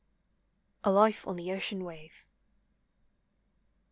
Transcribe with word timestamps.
A 0.83 0.89
LIFE 0.91 1.27
ON 1.27 1.35
THE 1.35 1.51
OCEAN 1.51 1.83
WAVE. 1.83 2.25